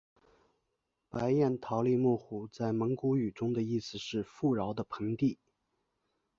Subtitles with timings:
[1.11, 5.37] 白彦陶力木湖在蒙古语中的意思是富饶的盆地。